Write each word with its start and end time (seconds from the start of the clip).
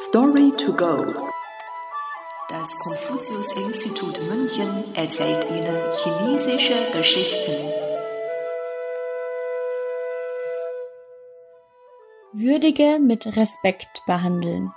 Story 0.00 0.52
to 0.52 0.72
go. 0.74 0.96
Das 2.48 2.78
Konfuzius-Institut 2.78 4.20
München 4.30 4.94
erzählt 4.94 5.44
Ihnen 5.50 5.76
chinesische 5.92 6.92
Geschichten. 6.92 7.52
Würdige 12.32 13.00
mit 13.00 13.26
Respekt 13.36 14.02
behandeln. 14.06 14.72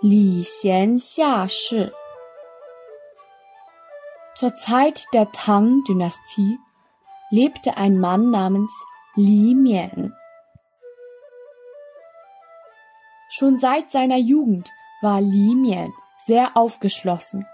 Li 0.00 0.42
Xian 0.42 0.98
Xia 0.98 1.48
Shi 1.48 1.92
Zur 4.34 4.56
Zeit 4.56 5.06
der 5.12 5.30
Tang-Dynastie 5.30 6.58
lebte 7.30 7.76
ein 7.76 8.00
Mann 8.00 8.32
namens 8.32 8.72
Li 9.14 9.54
Mian. 9.54 10.12
Schon 13.40 13.58
seit 13.58 13.90
seiner 13.90 14.18
Jugend 14.18 14.70
war 15.00 15.22
Li 15.22 15.54
Mian 15.54 15.90
sehr 16.26 16.58
aufgeschlossen 16.58 17.46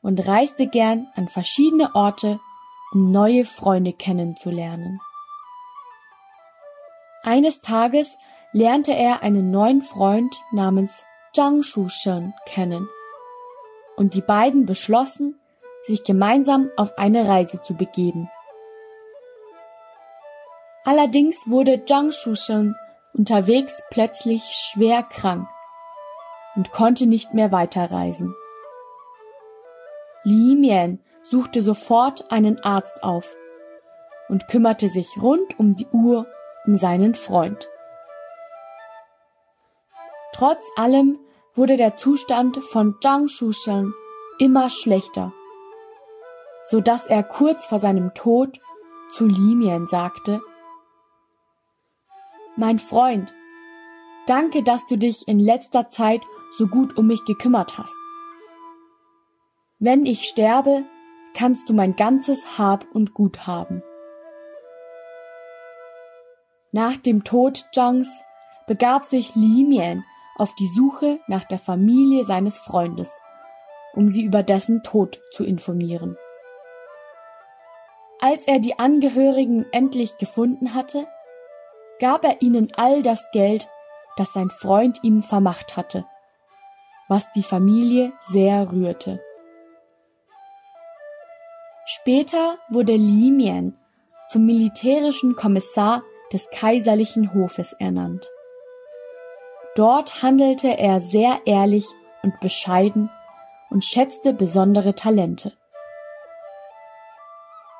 und 0.00 0.26
reiste 0.26 0.66
gern 0.66 1.12
an 1.14 1.28
verschiedene 1.28 1.94
Orte, 1.94 2.40
um 2.92 3.12
neue 3.12 3.44
Freunde 3.44 3.92
kennenzulernen. 3.92 4.98
Eines 7.22 7.60
Tages 7.60 8.18
lernte 8.50 8.96
er 8.96 9.22
einen 9.22 9.52
neuen 9.52 9.82
Freund 9.82 10.34
namens 10.50 11.04
Zhang 11.32 11.62
Shushen 11.62 12.34
kennen 12.44 12.88
und 13.94 14.14
die 14.14 14.22
beiden 14.22 14.66
beschlossen, 14.66 15.40
sich 15.84 16.02
gemeinsam 16.02 16.68
auf 16.76 16.98
eine 16.98 17.28
Reise 17.28 17.62
zu 17.62 17.74
begeben. 17.74 18.28
Allerdings 20.84 21.36
wurde 21.46 21.84
Zhang 21.84 22.10
Shushen 22.10 22.74
unterwegs 23.14 23.82
plötzlich 23.90 24.42
schwer 24.42 25.02
krank 25.02 25.48
und 26.56 26.72
konnte 26.72 27.06
nicht 27.06 27.34
mehr 27.34 27.52
weiterreisen. 27.52 28.34
Li 30.24 30.54
Mian 30.54 31.00
suchte 31.22 31.62
sofort 31.62 32.30
einen 32.30 32.60
Arzt 32.60 33.02
auf 33.02 33.36
und 34.28 34.48
kümmerte 34.48 34.88
sich 34.88 35.08
rund 35.20 35.58
um 35.58 35.74
die 35.74 35.86
Uhr 35.86 36.26
um 36.64 36.76
seinen 36.76 37.14
Freund. 37.14 37.68
Trotz 40.32 40.64
allem 40.76 41.18
wurde 41.54 41.76
der 41.76 41.96
Zustand 41.96 42.62
von 42.64 42.96
Zhang 43.02 43.28
Shushan 43.28 43.92
immer 44.38 44.70
schlechter, 44.70 45.32
so 46.64 46.80
dass 46.80 47.06
er 47.06 47.22
kurz 47.22 47.66
vor 47.66 47.78
seinem 47.78 48.14
Tod 48.14 48.58
zu 49.10 49.26
Li 49.26 49.54
Mian 49.54 49.86
sagte, 49.86 50.40
mein 52.56 52.78
Freund, 52.78 53.34
danke, 54.26 54.62
dass 54.62 54.84
du 54.86 54.96
dich 54.96 55.26
in 55.26 55.38
letzter 55.38 55.90
Zeit 55.90 56.20
so 56.52 56.66
gut 56.66 56.96
um 56.96 57.06
mich 57.06 57.24
gekümmert 57.24 57.78
hast. 57.78 57.98
Wenn 59.78 60.06
ich 60.06 60.28
sterbe, 60.28 60.84
kannst 61.34 61.68
du 61.68 61.74
mein 61.74 61.96
ganzes 61.96 62.58
Hab 62.58 62.84
und 62.92 63.14
Gut 63.14 63.46
haben. 63.46 63.82
Nach 66.72 66.96
dem 66.96 67.24
Tod 67.24 67.66
Zhangs 67.72 68.08
begab 68.66 69.04
sich 69.04 69.34
Li 69.34 69.64
Mian 69.64 70.04
auf 70.36 70.54
die 70.54 70.68
Suche 70.68 71.20
nach 71.26 71.44
der 71.44 71.58
Familie 71.58 72.24
seines 72.24 72.58
Freundes, 72.58 73.18
um 73.94 74.08
sie 74.08 74.22
über 74.22 74.42
dessen 74.42 74.82
Tod 74.82 75.20
zu 75.30 75.44
informieren. 75.44 76.16
Als 78.20 78.46
er 78.46 78.60
die 78.60 78.78
Angehörigen 78.78 79.66
endlich 79.72 80.16
gefunden 80.16 80.74
hatte, 80.74 81.06
gab 82.02 82.24
er 82.24 82.42
ihnen 82.42 82.72
all 82.76 83.00
das 83.04 83.30
Geld, 83.30 83.68
das 84.16 84.32
sein 84.32 84.50
Freund 84.50 84.98
ihm 85.04 85.22
vermacht 85.22 85.76
hatte, 85.76 86.04
was 87.06 87.30
die 87.30 87.44
Familie 87.44 88.12
sehr 88.18 88.72
rührte. 88.72 89.22
Später 91.86 92.58
wurde 92.70 92.96
Li 92.96 93.30
Mian 93.30 93.78
zum 94.28 94.46
militärischen 94.46 95.36
Kommissar 95.36 96.02
des 96.32 96.50
kaiserlichen 96.50 97.34
Hofes 97.34 97.72
ernannt. 97.78 98.28
Dort 99.76 100.24
handelte 100.24 100.76
er 100.76 101.00
sehr 101.00 101.42
ehrlich 101.46 101.86
und 102.24 102.40
bescheiden 102.40 103.10
und 103.70 103.84
schätzte 103.84 104.34
besondere 104.34 104.96
Talente. 104.96 105.52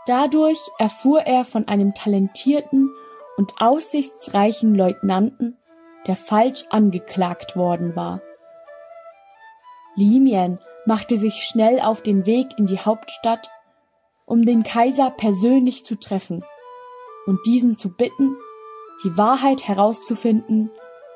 Dadurch 0.06 0.60
erfuhr 0.78 1.22
er 1.22 1.44
von 1.44 1.66
einem 1.66 1.92
talentierten 1.92 2.88
und 3.36 3.54
aussichtsreichen 3.60 4.74
Leutnanten, 4.74 5.56
der 6.06 6.16
falsch 6.16 6.64
angeklagt 6.70 7.56
worden 7.56 7.96
war. 7.96 8.20
Li 9.94 10.20
Mian 10.20 10.58
machte 10.86 11.16
sich 11.16 11.44
schnell 11.44 11.80
auf 11.80 12.02
den 12.02 12.26
Weg 12.26 12.48
in 12.58 12.66
die 12.66 12.78
Hauptstadt, 12.78 13.50
um 14.26 14.44
den 14.44 14.62
Kaiser 14.62 15.10
persönlich 15.10 15.84
zu 15.84 15.98
treffen 15.98 16.44
und 17.26 17.38
diesen 17.46 17.76
zu 17.76 17.90
bitten, 17.94 18.36
die 19.04 19.16
Wahrheit 19.16 19.68
herauszufinden 19.68 20.70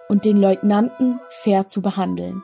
und 0.09 0.25
den 0.25 0.37
Leutnanten 0.37 1.21
fair 1.31 1.69
zu 1.69 1.83
behandeln. 1.83 2.43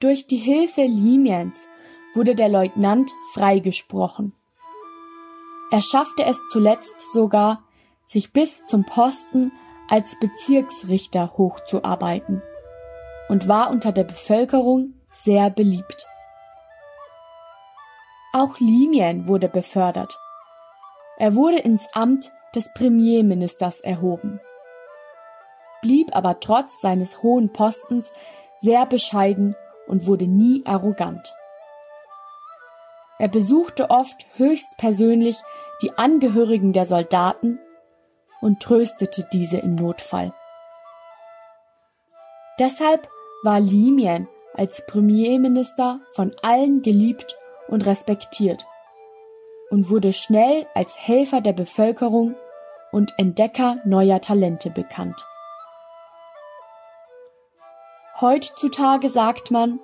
Durch 0.00 0.26
die 0.26 0.38
Hilfe 0.38 0.82
Limians 0.82 1.68
wurde 2.14 2.34
der 2.34 2.48
Leutnant 2.48 3.10
freigesprochen. 3.32 4.32
Er 5.72 5.80
schaffte 5.80 6.22
es 6.24 6.38
zuletzt 6.50 6.92
sogar, 7.14 7.62
sich 8.06 8.34
bis 8.34 8.66
zum 8.66 8.84
Posten 8.84 9.52
als 9.88 10.18
Bezirksrichter 10.20 11.32
hochzuarbeiten 11.38 12.42
und 13.30 13.48
war 13.48 13.70
unter 13.70 13.90
der 13.90 14.04
Bevölkerung 14.04 14.92
sehr 15.14 15.48
beliebt. 15.48 16.06
Auch 18.34 18.60
Limien 18.60 19.28
wurde 19.28 19.48
befördert. 19.48 20.18
Er 21.16 21.34
wurde 21.34 21.60
ins 21.60 21.88
Amt 21.94 22.30
des 22.54 22.70
Premierministers 22.74 23.80
erhoben, 23.80 24.40
blieb 25.80 26.14
aber 26.14 26.38
trotz 26.38 26.82
seines 26.82 27.22
hohen 27.22 27.50
Postens 27.50 28.12
sehr 28.58 28.84
bescheiden 28.84 29.56
und 29.86 30.06
wurde 30.06 30.26
nie 30.26 30.66
arrogant. 30.66 31.34
Er 33.22 33.28
besuchte 33.28 33.88
oft 33.88 34.26
höchstpersönlich 34.34 35.36
die 35.82 35.98
Angehörigen 35.98 36.72
der 36.72 36.86
Soldaten 36.86 37.58
und 38.40 38.60
tröstete 38.60 39.26
diese 39.32 39.58
im 39.58 39.74
Notfall. 39.74 40.32
Deshalb 42.58 43.08
war 43.42 43.60
Li 43.60 43.90
Mian 43.90 44.28
als 44.54 44.84
Premierminister 44.86 46.00
von 46.12 46.34
allen 46.42 46.82
geliebt 46.82 47.36
und 47.68 47.86
respektiert 47.86 48.66
und 49.70 49.88
wurde 49.90 50.12
schnell 50.12 50.66
als 50.74 50.96
Helfer 50.98 51.40
der 51.40 51.54
Bevölkerung 51.54 52.36
und 52.92 53.12
Entdecker 53.16 53.78
neuer 53.84 54.20
Talente 54.20 54.70
bekannt. 54.70 55.26
Heutzutage 58.20 59.08
sagt 59.08 59.50
man, 59.50 59.80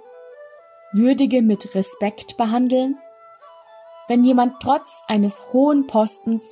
würdige 0.93 1.43
mit 1.43 1.75
Respekt 1.75 2.37
behandeln 2.37 2.99
wenn 4.09 4.25
jemand 4.25 4.55
trotz 4.61 5.03
eines 5.07 5.41
hohen 5.53 5.87
Postens 5.87 6.45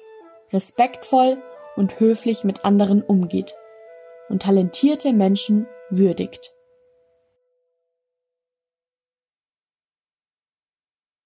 respektvoll 0.52 1.42
und 1.74 1.98
höflich 1.98 2.44
mit 2.44 2.64
anderen 2.64 3.02
umgeht 3.02 3.56
und 4.28 4.42
talentierte 4.42 5.12
Menschen 5.12 5.66
würdigt. 5.90 6.55